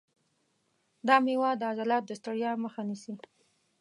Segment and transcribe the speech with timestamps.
[1.07, 3.13] دا مېوه د عضلاتو د ستړیا مخه نیسي.